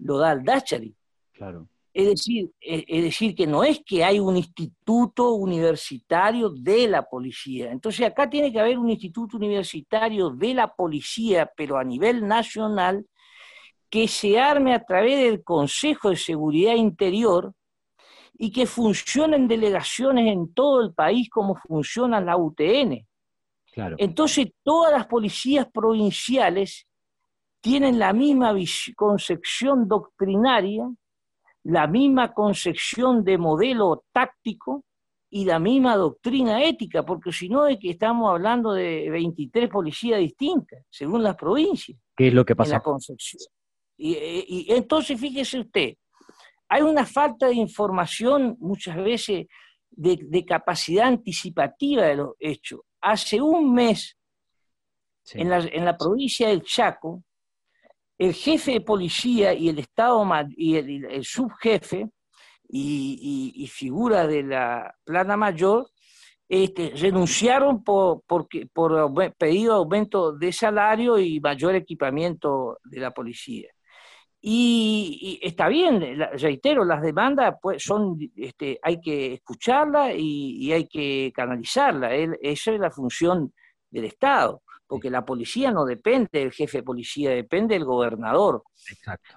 lo 0.00 0.18
da 0.18 0.32
el 0.32 0.44
Dachary. 0.44 0.94
Claro. 1.32 1.68
Es 1.94 2.08
decir, 2.08 2.50
es 2.60 3.04
decir, 3.04 3.36
que 3.36 3.46
no 3.46 3.62
es 3.62 3.80
que 3.86 4.02
hay 4.02 4.18
un 4.18 4.36
instituto 4.36 5.34
universitario 5.34 6.50
de 6.50 6.88
la 6.88 7.04
policía. 7.04 7.70
Entonces 7.70 8.04
acá 8.04 8.28
tiene 8.28 8.52
que 8.52 8.58
haber 8.58 8.80
un 8.80 8.90
instituto 8.90 9.36
universitario 9.36 10.30
de 10.30 10.54
la 10.54 10.74
policía, 10.74 11.48
pero 11.56 11.78
a 11.78 11.84
nivel 11.84 12.26
nacional, 12.26 13.06
que 13.88 14.08
se 14.08 14.40
arme 14.40 14.74
a 14.74 14.84
través 14.84 15.22
del 15.22 15.44
Consejo 15.44 16.10
de 16.10 16.16
Seguridad 16.16 16.74
Interior 16.74 17.54
y 18.36 18.50
que 18.50 18.66
funcione 18.66 19.36
en 19.36 19.46
delegaciones 19.46 20.32
en 20.32 20.52
todo 20.52 20.82
el 20.82 20.92
país 20.92 21.30
como 21.30 21.54
funciona 21.54 22.20
la 22.20 22.36
UTN. 22.36 23.06
Claro. 23.72 23.94
Entonces 24.00 24.48
todas 24.64 24.90
las 24.90 25.06
policías 25.06 25.68
provinciales 25.72 26.88
tienen 27.60 28.00
la 28.00 28.12
misma 28.12 28.52
concepción 28.96 29.86
doctrinaria 29.86 30.90
la 31.64 31.86
misma 31.86 32.32
concepción 32.32 33.24
de 33.24 33.38
modelo 33.38 34.04
táctico 34.12 34.84
y 35.30 35.44
la 35.44 35.58
misma 35.58 35.96
doctrina 35.96 36.62
ética, 36.62 37.04
porque 37.04 37.32
si 37.32 37.48
no 37.48 37.66
es 37.66 37.78
que 37.78 37.90
estamos 37.90 38.30
hablando 38.30 38.72
de 38.72 39.10
23 39.10 39.68
policías 39.68 40.20
distintas, 40.20 40.84
según 40.88 41.22
las 41.22 41.34
provincias. 41.34 41.98
¿Qué 42.16 42.28
es 42.28 42.34
lo 42.34 42.44
que 42.44 42.54
pasa? 42.54 42.80
Y, 43.96 44.66
entonces, 44.72 45.18
fíjese 45.20 45.60
usted, 45.60 45.94
hay 46.68 46.82
una 46.82 47.04
falta 47.04 47.46
de 47.46 47.54
información 47.54 48.56
muchas 48.60 48.96
veces 48.96 49.46
de, 49.90 50.44
capacidad 50.46 51.06
anticipativa 51.06 52.04
de 52.04 52.16
los 52.16 52.34
hechos. 52.38 52.80
Hace 53.00 53.40
un 53.40 53.74
mes, 53.74 54.16
en, 55.32 55.48
la, 55.84 55.96
provincia 55.96 56.48
del 56.48 56.62
Chaco, 56.62 57.22
el 58.18 58.34
jefe 58.34 58.72
de 58.72 58.80
policía 58.80 59.54
y 59.54 59.68
el 59.68 59.78
Estado 59.78 60.24
y 60.56 60.76
el, 60.76 61.24
subjefe 61.24 62.10
y, 62.68 63.68
figura 63.72 64.26
de 64.26 64.42
la 64.42 64.94
plana 65.04 65.36
mayor 65.36 65.88
este, 66.48 66.92
renunciaron 66.96 67.82
por, 67.82 68.22
pedido 69.38 69.74
de 69.74 69.78
aumento 69.78 70.32
de 70.32 70.52
salario 70.52 71.18
y 71.18 71.40
mayor 71.40 71.74
equipamiento 71.74 72.78
de 72.84 73.00
la 73.00 73.10
policía. 73.10 73.68
Y, 74.46 75.40
está 75.42 75.68
bien, 75.68 76.18
reitero, 76.38 76.84
las 76.84 77.00
demandas 77.00 77.54
pues, 77.62 77.82
son, 77.82 78.18
este, 78.36 78.78
hay 78.82 79.00
que 79.00 79.34
escucharlas 79.34 80.12
y, 80.16 80.70
hay 80.70 80.86
que 80.86 81.32
canalizarlas. 81.34 82.12
esa 82.42 82.72
es 82.72 82.80
la 82.80 82.90
función 82.90 83.52
del 83.90 84.04
Estado, 84.04 84.62
porque 84.86 85.10
la 85.10 85.24
policía 85.24 85.70
no 85.70 85.84
depende 85.84 86.28
del 86.32 86.52
jefe 86.52 86.78
de 86.78 86.82
policía, 86.82 87.30
depende 87.30 87.74
del 87.74 87.84
gobernador 87.84 88.62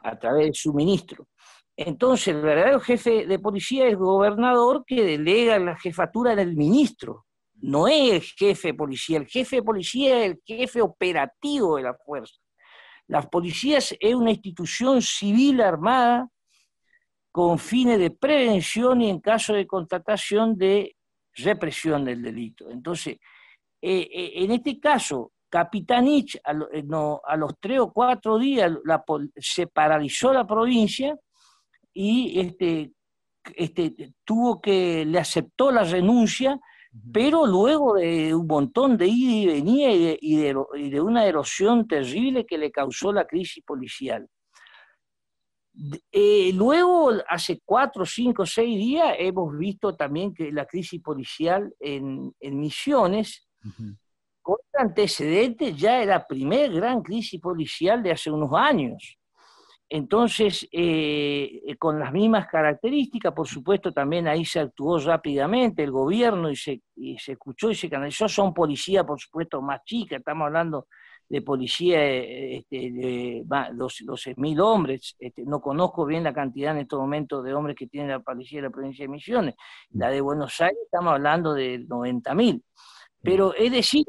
a 0.04 0.20
través 0.20 0.48
de 0.48 0.54
su 0.54 0.74
ministro. 0.74 1.28
Entonces, 1.76 2.30
el 2.30 2.42
verdadero 2.42 2.80
jefe 2.80 3.28
de 3.28 3.40
policía 3.40 3.86
es 3.86 3.92
el 3.92 3.98
gobernador 3.98 4.84
que 4.86 5.04
delega 5.04 5.60
la 5.60 5.78
jefatura 5.78 6.36
del 6.36 6.56
ministro. 6.56 7.26
No 7.56 7.88
es 7.88 8.14
el 8.14 8.22
jefe 8.22 8.70
de 8.70 8.74
policía, 8.74 9.18
el 9.18 9.28
jefe 9.28 9.58
de 9.58 9.64
policía 9.64 10.20
es 10.20 10.32
el 10.32 10.42
jefe 10.44 10.82
operativo 10.82 11.78
de 11.78 11.84
la 11.84 11.94
fuerza. 11.94 12.36
Las 13.08 13.28
policías 13.28 13.96
es 14.00 14.16
una 14.16 14.32
institución 14.32 15.02
civil 15.02 15.62
armada 15.62 16.30
con 17.32 17.60
fines 17.60 18.00
de 18.00 18.12
prevención 18.12 19.02
y 19.02 19.10
en 19.10 19.20
caso 19.20 19.54
de 19.54 19.68
contratación 19.68 20.58
de 20.58 20.96
represión 21.36 22.04
del 22.04 22.22
delito. 22.22 22.70
Entonces, 22.70 23.18
eh, 23.82 24.10
eh, 24.12 24.32
en 24.36 24.52
este 24.52 24.80
caso, 24.80 25.34
Capitanich, 25.58 26.40
a, 26.44 26.52
eh, 26.72 26.86
a, 27.26 27.36
los 27.36 27.54
tres 27.60 27.80
o 27.80 27.92
cuatro 27.92 28.38
días 28.38 28.72
se 29.36 29.68
paralizó 29.68 30.32
la 30.32 30.46
provincia 30.46 31.18
y 31.94 32.40
este, 32.40 32.92
este, 33.56 34.14
tuvo 34.24 34.62
que, 34.62 35.04
le 35.06 35.20
aceptó 35.20 35.72
la 35.72 35.84
renuncia 35.84 36.60
pero 37.12 37.46
luego 37.46 37.96
de 37.96 38.34
un 38.34 38.48
montón 38.48 38.98
de 38.98 39.08
ida 39.08 39.34
y 39.34 39.46
venida 39.46 40.18
y 40.20 40.36
de, 40.90 41.02
una 41.02 41.26
erosión 41.26 41.88
terrible 41.88 42.46
que 42.46 42.58
le 42.58 42.72
causó 42.72 43.12
la 43.12 43.26
crisis 43.26 43.64
policial. 43.64 44.28
Eh, 46.12 46.52
luego, 46.54 47.12
hace 47.30 47.62
cuatro, 47.64 48.04
cinco, 48.06 48.46
seis 48.46 48.78
días, 48.78 49.16
hemos 49.20 49.56
visto 49.56 49.96
también 49.96 50.34
que 50.34 50.52
la 50.52 50.66
crisis 50.66 51.02
policial 51.02 51.72
en, 51.80 52.34
Misiones, 52.42 53.48
con 54.48 54.60
antecedentes, 54.80 55.76
ya 55.76 56.02
era 56.02 56.20
la 56.20 56.26
primera 56.26 56.74
gran 56.74 57.02
crisis 57.02 57.42
policial 57.42 58.02
de 58.02 58.12
hace 58.12 58.32
unos 58.32 58.50
años. 58.54 59.18
Entonces, 59.90 60.66
eh, 60.72 61.62
eh, 61.68 61.76
con 61.76 62.00
las 62.00 62.14
mismas 62.14 62.48
características, 62.48 63.34
por 63.34 63.46
supuesto, 63.46 63.92
también 63.92 64.26
ahí 64.26 64.46
se 64.46 64.62
actuó 64.62 65.00
rápidamente 65.00 65.84
el 65.84 65.92
gobierno 65.92 66.50
y 66.50 66.56
se, 66.56 66.82
escuchó 66.96 67.70
y 67.72 67.76
se 67.76 67.90
canalizó. 67.90 68.30
Son 68.30 68.54
policías, 68.54 69.04
por 69.04 69.20
supuesto, 69.20 69.62
más 69.62 69.84
chicas, 69.84 70.20
estamos 70.20 70.46
hablando 70.46 70.88
de 71.28 71.42
policía 71.42 72.06
este, 72.06 72.90
de 72.90 73.44
12.000 73.46 74.62
hombres. 74.62 75.14
Este, 75.20 75.44
no 75.44 75.60
conozco 75.60 76.06
bien 76.06 76.24
la 76.24 76.34
cantidad 76.34 76.72
en 76.72 76.84
estos 76.84 77.02
momentos 77.02 77.44
de 77.44 77.54
hombres 77.54 77.76
que 77.76 77.88
tiene 77.88 78.08
la 78.08 78.22
policía 78.22 78.60
de 78.60 78.68
la 78.68 78.74
provincia 78.74 79.04
de 79.04 79.10
Misiones. 79.10 79.56
La 79.90 80.10
de 80.10 80.22
Buenos 80.22 80.62
Aires 80.62 80.80
estamos 80.86 81.12
hablando 81.12 81.54
de 81.54 81.86
90.000. 81.86 82.64
Pero 83.22 83.54
es 83.54 83.72
decir, 83.74 84.06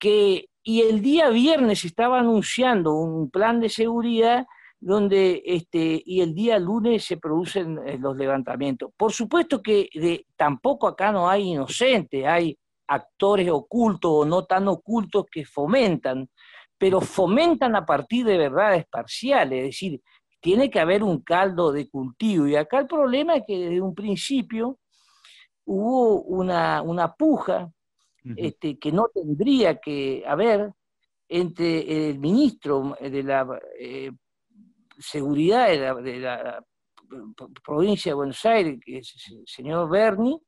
que 0.00 0.46
y 0.62 0.82
el 0.82 1.00
día 1.00 1.30
viernes 1.30 1.84
estaba 1.84 2.18
anunciando 2.18 2.94
un 2.94 3.30
plan 3.30 3.60
de 3.60 3.68
seguridad 3.68 4.46
donde 4.78 5.42
este, 5.44 6.02
y 6.04 6.22
el 6.22 6.34
día 6.34 6.58
lunes 6.58 7.04
se 7.04 7.18
producen 7.18 7.78
eh, 7.86 7.98
los 7.98 8.16
levantamientos. 8.16 8.90
Por 8.96 9.12
supuesto 9.12 9.62
que 9.62 9.88
tampoco 10.36 10.88
acá 10.88 11.12
no 11.12 11.28
hay 11.28 11.50
inocentes, 11.50 12.26
hay 12.26 12.58
actores 12.88 13.50
ocultos 13.50 14.10
o 14.10 14.24
no 14.24 14.44
tan 14.44 14.68
ocultos 14.68 15.26
que 15.30 15.44
fomentan, 15.44 16.28
pero 16.78 17.00
fomentan 17.00 17.76
a 17.76 17.84
partir 17.84 18.24
de 18.24 18.38
verdades 18.38 18.86
parciales, 18.90 19.58
es 19.58 19.64
decir, 19.66 20.00
tiene 20.40 20.70
que 20.70 20.80
haber 20.80 21.02
un 21.02 21.20
caldo 21.20 21.72
de 21.72 21.88
cultivo. 21.88 22.46
Y 22.46 22.56
acá 22.56 22.78
el 22.78 22.86
problema 22.86 23.36
es 23.36 23.44
que 23.46 23.58
desde 23.58 23.80
un 23.82 23.94
principio 23.94 24.78
hubo 25.66 26.22
una, 26.22 26.80
una 26.80 27.12
puja 27.12 27.70
este, 28.36 28.78
que 28.78 28.92
no 28.92 29.08
tendría 29.12 29.80
que 29.80 30.22
haber 30.26 30.72
entre 31.28 32.10
el 32.10 32.18
ministro 32.18 32.96
de 33.00 33.22
la 33.22 33.60
eh, 33.78 34.10
seguridad 34.98 35.68
de 36.02 36.20
la, 36.20 36.64
provincia 37.64 38.10
de 38.10 38.14
Buenos 38.14 38.44
Aires, 38.44 38.78
que 38.84 38.98
es 38.98 39.14
el 39.30 39.42
señor 39.46 39.88
Berni, 39.88 40.40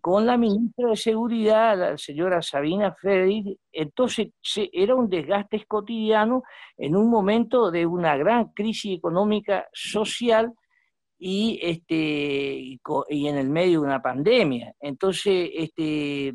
con 0.00 0.26
la 0.26 0.36
ministra 0.36 0.90
de 0.90 0.96
Seguridad, 0.96 1.78
la 1.78 1.96
señora 1.96 2.42
Sabina 2.42 2.94
Frederick. 2.94 3.58
Entonces 3.72 4.28
era 4.72 4.94
un 4.94 5.08
desgaste 5.08 5.64
cotidiano 5.66 6.42
en 6.76 6.94
un 6.94 7.10
momento 7.10 7.70
de 7.70 7.86
una 7.86 8.16
gran 8.16 8.52
crisis 8.52 8.98
económica 8.98 9.66
social 9.72 10.52
y, 11.18 11.58
este, 11.62 12.78
y 13.08 13.26
en 13.28 13.36
el 13.36 13.48
medio 13.48 13.80
de 13.80 13.86
una 13.86 14.02
pandemia. 14.02 14.74
Entonces, 14.80 15.50
este, 15.54 16.34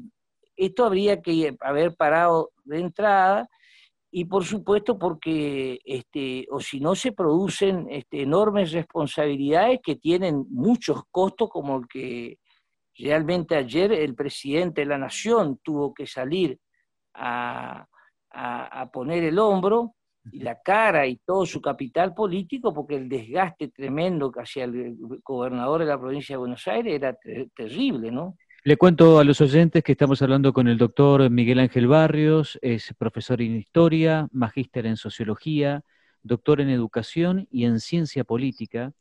esto 0.58 0.86
habría 0.86 1.22
que 1.22 1.56
haber 1.62 1.96
parado 1.96 2.52
de 2.66 2.80
entrada 2.80 3.48
y 4.12 4.26
por 4.26 4.46
supuesto 4.46 4.98
porque, 4.98 5.80
este, 5.84 6.48
o 6.50 6.60
si 6.60 6.80
no, 6.80 6.96
se 6.96 7.12
producen 7.12 7.88
este, 7.90 8.24
enormes 8.24 8.72
responsabilidades 8.72 9.80
que 9.84 9.96
tienen 9.96 10.46
muchos 10.50 11.04
costos, 11.12 11.50
como 11.50 11.78
el 11.78 11.88
que 11.88 12.40
realmente 12.98 13.56
ayer 13.56 13.92
el 13.92 14.16
presidente 14.16 14.82
de 14.82 14.88
la 14.88 14.98
Nación 14.98 15.60
tuvo 15.62 15.94
que 15.94 16.08
salir 16.08 16.60
a, 17.14 17.88
poner 18.94 19.24
el 19.24 19.40
hombro 19.40 19.96
y 20.32 20.40
la 20.40 20.62
cara 20.62 21.08
y 21.08 21.18
todo 21.18 21.46
su 21.46 21.62
capital 21.62 22.14
político, 22.14 22.74
porque 22.74 22.96
el 22.96 23.10
desgaste 23.10 23.70
tremendo 23.70 24.32
que 24.32 24.42
hacía 24.42 24.66
el 24.66 24.96
gobernador 25.24 25.82
de 25.82 25.88
la 25.88 26.00
provincia 26.00 26.34
de 26.34 26.40
Buenos 26.40 26.68
Aires 26.68 26.94
era 26.94 27.18
terrible, 27.56 28.12
¿no? 28.12 28.36
Le 28.68 28.76
cuento 28.76 29.18
a 29.18 29.24
los 29.24 29.40
oyentes 29.40 29.82
que 29.82 29.94
estamos 29.94 30.22
hablando 30.22 30.52
con 30.52 30.68
el 30.68 30.78
doctor 30.78 31.30
Miguel 31.30 31.60
Ángel 31.60 31.88
Barrios, 31.88 32.60
es 32.62 32.94
profesor 32.98 33.42
en 33.42 33.56
historia, 33.56 34.28
magíster 34.34 34.86
en 34.86 34.98
sociología, 34.98 35.86
doctor 36.22 36.60
en 36.60 36.68
educación 36.68 37.48
y 37.50 37.64
en 37.64 37.80
ciencia 37.80 38.26
política, 38.26 38.92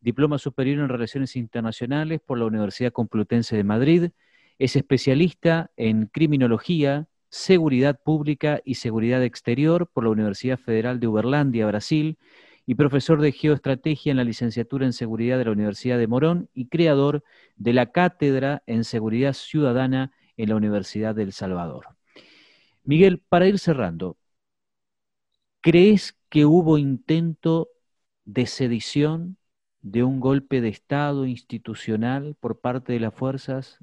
diploma 0.00 0.38
superior 0.38 0.80
en 0.80 0.88
relaciones 0.88 1.36
internacionales 1.36 2.20
por 2.26 2.36
la 2.36 2.46
Universidad 2.46 2.90
Complutense 2.90 3.54
de 3.54 3.62
Madrid, 3.62 4.10
es 4.58 4.74
especialista 4.74 5.70
en 5.76 6.06
criminología, 6.06 7.06
seguridad 7.28 8.00
pública 8.04 8.60
y 8.64 8.74
seguridad 8.74 9.22
exterior 9.22 9.86
por 9.86 10.02
la 10.02 10.10
Universidad 10.10 10.58
Federal 10.58 10.98
de 10.98 11.06
Uberlandia, 11.06 11.68
Brasil, 11.68 12.18
y 12.66 12.74
profesor 12.74 13.20
de 13.20 13.32
geoestrategia 13.32 14.10
en 14.10 14.16
la 14.18 14.24
licenciatura 14.24 14.86
en 14.86 14.92
seguridad 14.92 15.38
de 15.38 15.46
la 15.46 15.52
Universidad 15.52 15.98
de 15.98 16.06
Morón 16.06 16.48
y 16.54 16.68
creador 16.68 17.24
de 17.56 17.72
la 17.72 17.90
cátedra 17.90 18.62
en 18.66 18.84
seguridad 18.84 19.32
ciudadana 19.32 20.12
en 20.36 20.48
la 20.48 20.56
Universidad 20.56 21.14
del 21.14 21.32
Salvador. 21.32 21.88
Miguel, 22.84 23.22
para 23.28 23.46
ir 23.46 23.58
cerrando, 23.58 24.16
¿crees 25.60 26.16
que 26.28 26.44
hubo 26.44 26.78
intento 26.78 27.68
de 28.24 28.46
sedición 28.46 29.36
de 29.80 30.04
un 30.04 30.20
golpe 30.20 30.60
de 30.60 30.68
Estado 30.68 31.26
institucional 31.26 32.36
por 32.38 32.60
parte 32.60 32.92
de 32.92 33.00
las 33.00 33.14
fuerzas 33.14 33.78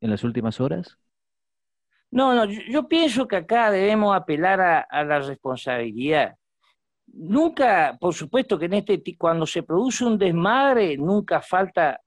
en 0.00 0.10
las 0.10 0.24
últimas 0.24 0.60
horas? 0.60 0.98
No, 2.10 2.34
no, 2.34 2.44
yo, 2.44 2.88
pienso 2.88 3.28
que 3.28 3.36
acá 3.36 3.70
debemos 3.70 4.14
apelar 4.16 4.86
a 4.88 5.04
la 5.04 5.20
responsabilidad 5.20 6.36
nunca, 7.08 7.96
por 8.00 8.14
supuesto 8.14 8.58
que 8.58 8.66
en 8.66 8.74
este 8.74 9.02
cuando 9.16 9.46
se 9.46 9.62
produce 9.62 10.04
un 10.04 10.18
desmadre, 10.18 10.96
nunca 10.96 11.40
falta 11.40 12.00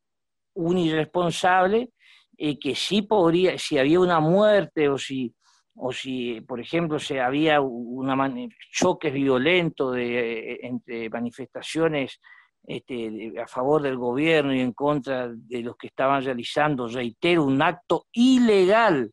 un 0.54 0.78
irresponsable 0.78 1.92
eh, 2.38 2.58
que 2.60 2.76
sí 2.76 3.02
podría, 3.02 3.58
si 3.58 3.78
había 3.78 4.00
una 4.00 4.20
muerte 4.20 4.90
o 4.90 4.98
si, 4.98 5.34
o 5.76 5.92
si 5.92 6.42
por 6.42 6.60
ejemplo, 6.60 7.00
se 7.00 7.20
había 7.20 7.62
una 7.62 8.30
choques 8.72 9.14
violentos 9.14 9.96
de, 9.96 10.54
eh, 10.54 10.60
entre 10.64 11.10
manifestaciones 11.10 12.20
este, 12.66 13.34
a 13.42 13.48
favor 13.48 13.82
del 13.82 13.98
gobierno 13.98 14.54
y 14.54 14.60
en 14.60 14.74
contra 14.74 15.30
de 15.30 15.62
los 15.62 15.76
que 15.76 15.88
estaban 15.88 16.24
realizando, 16.24 16.88
reitero, 16.88 17.44
un 17.44 17.62
acto 17.62 18.06
ilegal, 18.12 19.12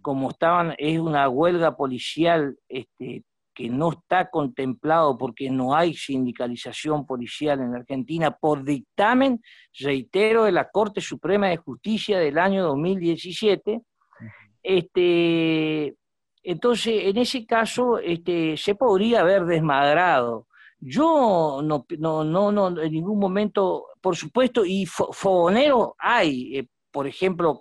como 0.00 0.30
estaban, 0.30 0.74
es 0.78 0.98
una 0.98 1.28
huelga 1.28 1.76
policial 1.76 2.56
este, 2.68 3.24
que 3.58 3.68
no 3.68 3.90
está 3.90 4.30
contemplado 4.30 5.18
porque 5.18 5.50
no 5.50 5.74
hay 5.74 5.92
sindicalización 5.92 7.04
policial 7.04 7.58
en 7.58 7.74
Argentina 7.74 8.30
por 8.30 8.62
dictamen, 8.62 9.42
reitero, 9.80 10.44
de 10.44 10.52
la 10.52 10.70
Corte 10.70 11.00
Suprema 11.00 11.48
de 11.48 11.56
Justicia 11.56 12.20
del 12.20 12.38
año 12.38 12.62
2017. 12.62 13.80
Este, 14.62 15.96
entonces, 16.44 17.02
en 17.06 17.16
ese 17.16 17.44
caso, 17.46 17.98
este, 17.98 18.56
se 18.56 18.76
podría 18.76 19.22
haber 19.22 19.44
desmadrado. 19.44 20.46
Yo 20.78 21.60
no, 21.60 21.84
no, 21.98 22.22
no, 22.22 22.52
no 22.52 22.80
en 22.80 22.92
ningún 22.92 23.18
momento, 23.18 23.86
por 24.00 24.14
supuesto, 24.14 24.64
y 24.64 24.86
fogonero 24.86 25.96
hay, 25.98 26.58
eh, 26.58 26.68
por 26.92 27.08
ejemplo, 27.08 27.60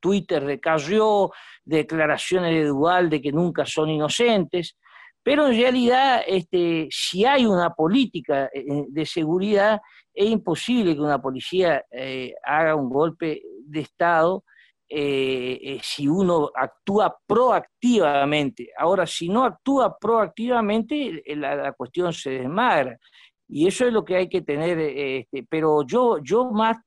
Twitter 0.00 0.44
de 0.44 0.58
Carrió, 0.58 1.30
declaraciones 1.64 2.54
de 2.54 2.64
Dual 2.64 3.08
de 3.08 3.22
que 3.22 3.30
nunca 3.30 3.64
son 3.64 3.88
inocentes, 3.88 4.76
pero 5.22 5.46
en 5.46 5.58
realidad, 5.58 6.22
este, 6.26 6.88
si 6.90 7.24
hay 7.24 7.44
una 7.44 7.70
política 7.74 8.48
eh, 8.52 8.84
de 8.88 9.06
seguridad, 9.06 9.80
es 10.14 10.30
imposible 10.30 10.94
que 10.94 11.00
una 11.00 11.20
policía 11.20 11.84
eh, 11.90 12.34
haga 12.42 12.74
un 12.74 12.88
golpe 12.88 13.42
de 13.64 13.80
Estado 13.80 14.44
eh, 14.88 15.78
si 15.82 16.08
uno 16.08 16.50
actúa 16.54 17.14
proactivamente. 17.26 18.70
Ahora, 18.78 19.06
si 19.06 19.28
no 19.28 19.44
actúa 19.44 19.98
proactivamente, 19.98 21.22
la, 21.36 21.72
cuestión 21.72 22.12
se 22.12 22.30
desmagra. 22.30 22.98
Y 23.46 23.66
eso 23.66 23.86
es 23.86 23.92
lo 23.92 24.04
que 24.04 24.16
hay 24.16 24.28
que 24.28 24.40
tener. 24.42 24.78
Este, 24.78 25.44
pero 25.48 25.86
yo, 25.86 26.18
yo 26.22 26.50
más 26.50 26.78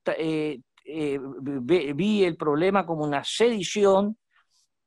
vi 0.84 2.24
el 2.24 2.38
problema 2.38 2.86
como 2.88 3.04
una 3.04 3.24
sedición 3.24 4.18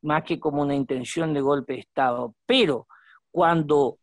más 0.03 0.23
que 0.25 0.39
como 0.39 0.63
una 0.63 0.75
intención 0.75 1.33
de 1.33 1.41
golpe 1.41 1.75
de 1.75 1.81
Estado. 1.81 2.35
Pero 2.47 2.89
cuando 3.35 3.99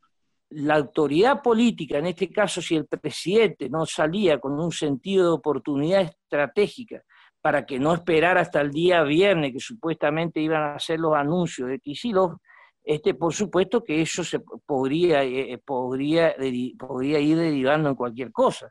la 0.49 0.75
autoridad 0.75 1.41
política, 1.41 1.99
en 1.99 2.07
este 2.07 2.29
caso 2.29 2.61
si 2.61 2.75
el 2.75 2.85
presidente 2.85 3.69
no 3.69 3.85
salía 3.85 4.41
con 4.41 4.59
un 4.59 4.73
sentido 4.73 5.23
de 5.27 5.31
oportunidad 5.31 6.01
estratégica 6.01 7.01
para 7.39 7.65
que 7.65 7.79
no 7.79 7.93
esperara 7.93 8.41
hasta 8.41 8.59
el 8.59 8.71
día 8.71 9.03
viernes 9.03 9.53
que 9.53 9.61
supuestamente 9.61 10.41
iban 10.41 10.61
a 10.61 10.75
hacer 10.75 10.99
los 10.99 11.15
anuncios 11.15 11.69
de 11.69 11.79
Kisilov, 11.79 12.39
este, 12.83 13.13
por 13.13 13.33
supuesto 13.33 13.81
que 13.81 14.01
eso 14.01 14.21
se 14.21 14.41
podría, 14.41 15.23
eh, 15.23 15.57
podría, 15.63 16.35
podría 16.77 17.19
ir 17.19 17.37
derivando 17.37 17.87
en 17.87 17.95
cualquier 17.95 18.33
cosa. 18.33 18.69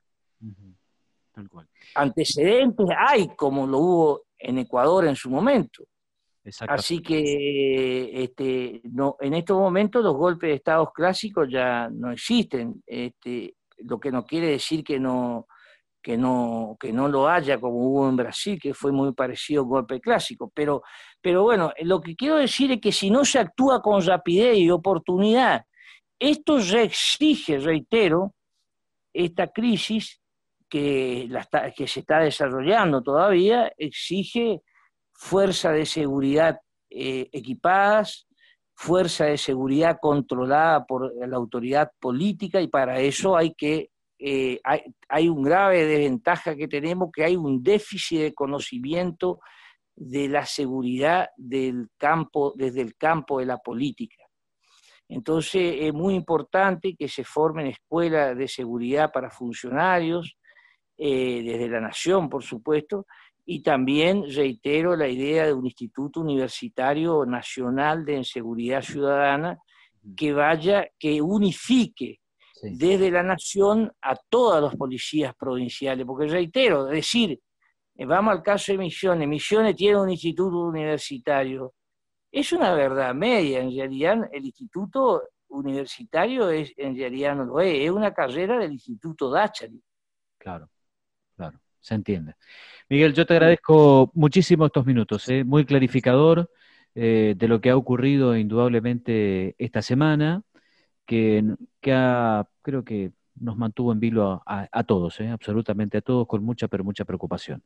Antecedentes 1.95 2.87
hay, 2.99 3.29
como 3.35 3.67
lo 3.67 3.79
hubo 3.79 4.23
en 4.39 4.59
Ecuador 4.59 5.07
en 5.07 5.17
su 5.17 5.31
momento. 5.31 5.85
Así 6.69 7.03
que 7.03 8.23
este, 8.23 8.81
no, 8.85 9.17
en 9.21 9.35
estos 9.35 9.59
momentos 9.59 10.03
los 10.03 10.15
golpes 10.15 10.49
de 10.49 10.57
estados 10.57 10.89
clásicos 10.93 11.49
ya 11.51 11.89
no 11.91 12.13
existen, 12.13 12.83
este, 12.87 13.57
lo 13.79 14.01
que 14.01 14.11
no 14.11 14.25
quiere 14.25 14.49
decir 14.49 14.83
que 14.83 14.99
no, 14.99 15.47
que, 16.03 16.17
no, 16.17 16.77
que 16.81 16.93
no 16.93 17.09
lo 17.09 17.29
haya 17.29 17.61
como 17.61 17.77
hubo 17.77 18.09
en 18.09 18.17
Brasil, 18.17 18.59
que 18.61 18.75
fue 18.75 18.91
muy 18.93 19.13
parecido 19.13 19.61
a 19.61 19.65
un 19.65 19.71
golpe 19.71 20.01
clásico. 20.01 20.51
Pero, 20.55 20.83
pero 21.21 21.43
bueno, 21.43 21.73
lo 21.83 22.01
que 22.01 22.17
quiero 22.17 22.37
decir 22.37 22.73
es 22.73 22.81
que 22.81 22.93
si 22.93 23.11
no 23.11 23.25
se 23.25 23.39
actúa 23.39 23.83
con 23.83 24.05
rapidez 24.05 24.57
y 24.57 24.71
oportunidad, 24.71 25.65
esto 26.19 26.59
ya 26.59 26.83
exige, 26.83 27.59
reitero, 27.59 28.35
esta 29.13 29.49
crisis 29.49 30.21
que, 30.69 31.27
la, 31.29 31.47
que 31.77 31.87
se 31.87 32.01
está 32.01 32.21
desarrollando 32.21 33.03
todavía, 33.03 33.73
exige 33.77 34.63
fuerza 35.21 35.71
de 35.71 35.85
seguridad 35.85 36.61
eh, 36.89 37.29
equipadas, 37.33 38.27
fuerza 38.75 39.27
de 39.27 39.37
seguridad 39.37 39.99
controlada 40.01 40.87
por 40.87 41.13
la 41.15 41.37
autoridad 41.37 41.91
política 42.01 42.63
y 42.63 42.69
para 42.69 43.01
eso 43.01 43.37
hay 43.37 43.53
que 43.55 43.91
eh, 44.19 44.61
hay, 45.09 45.29
un 45.29 45.43
grave 45.43 45.85
desventaja 45.85 46.55
que 46.57 46.69
tenemos 46.69 47.11
que 47.13 47.25
hay 47.25 47.37
un 47.37 47.63
déficit 47.63 48.21
de 48.21 48.35
conocimiento 48.35 49.41
de 49.95 50.29
la 50.29 50.47
seguridad 50.47 51.29
del 51.37 51.89
campo 51.99 52.55
desde 52.57 52.81
el 52.81 52.97
campo 52.97 53.41
de 53.41 53.47
la 53.47 53.59
política. 53.59 54.25
Entonces 55.07 55.77
es 55.81 55.93
muy 55.93 56.15
importante 56.15 56.97
que 56.97 57.09
se 57.09 57.25
formen 57.25 57.67
escuelas 57.67 58.37
de 58.37 58.49
seguridad 58.49 59.11
para 59.13 59.31
funcionarios, 59.31 60.37
eh, 61.03 61.43
desde 61.43 61.69
la 61.69 61.81
nación, 61.81 62.29
por 62.29 62.43
supuesto, 62.43 63.07
y 63.53 63.63
también 63.65 64.33
reitero 64.33 64.95
la 64.95 65.09
idea 65.09 65.45
de 65.45 65.53
un 65.53 65.67
Instituto 65.67 66.21
Universitario 66.21 67.27
Nacional 67.27 68.05
de 68.05 68.23
Seguridad 68.23 68.81
Ciudadana 68.81 69.59
que 70.17 70.33
vaya, 70.33 70.89
que 70.97 71.21
unifique 71.21 72.21
desde 72.63 73.11
la 73.11 73.25
nación 73.25 73.91
a 74.03 74.15
todas 74.15 74.63
las 74.63 74.77
policías 74.77 75.35
provinciales, 75.35 76.07
porque 76.07 76.29
reitero, 76.29 76.85
decir, 76.85 77.41
eh, 77.97 78.05
vamos 78.07 78.35
al 78.35 78.43
caso 78.45 78.71
de 78.71 78.79
Misiones, 78.79 79.27
Misiones 79.27 79.75
tiene 79.75 80.01
un 80.01 80.11
instituto 80.11 80.61
universitario, 80.61 81.75
es 82.31 82.53
una 82.53 82.73
verdad 82.75 83.13
media, 83.17 83.59
en 83.59 83.75
realidad 83.75 84.29
el 84.31 84.45
instituto 84.45 85.25
universitario 85.49 86.51
es, 86.51 86.73
en 86.77 86.97
realidad 86.97 87.35
no 87.35 87.47
lo 87.47 87.59
es, 87.59 87.81
es 87.81 87.91
una 87.91 88.15
carrera 88.15 88.61
del 88.61 88.75
Instituto 88.75 89.29
Dachari. 89.29 89.83
Claro, 90.39 90.71
claro, 91.35 91.59
se 91.81 91.95
entiende. 91.95 92.35
Miguel, 92.89 93.15
yo 93.15 93.27
te 93.27 93.35
agradezco 93.35 94.11
muchísimo 94.15 94.67
estos 94.67 94.85
minutos, 94.87 95.29
¿eh? 95.29 95.45
muy 95.45 95.65
clarificador 95.65 96.51
eh, 96.95 97.35
de 97.37 97.49
lo 97.49 97.61
que 97.61 97.71
ha 97.71 97.77
ocurrido 97.77 98.37
indudablemente 98.37 99.55
esta 99.59 99.81
semana, 99.83 100.43
que, 101.07 101.45
creo 101.81 102.85
que 102.85 103.13
nos 103.37 103.57
mantuvo 103.57 103.93
en 103.93 104.01
vilo 104.01 104.43
a, 104.45 104.85
todos, 104.85 105.21
¿eh? 105.21 105.29
absolutamente 105.29 105.99
a 105.99 106.03
todos, 106.03 106.27
con 106.27 106.45
mucha, 106.45 106.69
pero 106.69 106.85
mucha 106.85 107.05
preocupación. 107.05 107.63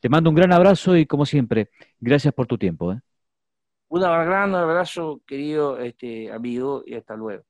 Te 0.00 0.08
mando 0.08 0.30
un 0.30 0.36
gran 0.36 0.52
abrazo 0.52 0.96
y, 0.96 1.06
como 1.06 1.26
siempre, 1.26 1.70
gracias 2.00 2.34
por 2.34 2.46
tu 2.46 2.58
tiempo. 2.58 2.96
Un 3.88 4.00
gran 4.00 4.54
abrazo, 4.54 5.20
querido 5.26 5.78
este, 5.78 6.32
amigo, 6.32 6.82
y 6.86 6.94
hasta 6.94 7.14
luego. 7.14 7.44